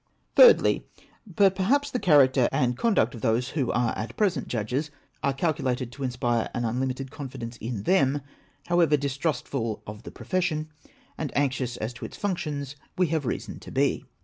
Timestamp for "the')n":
7.83-8.23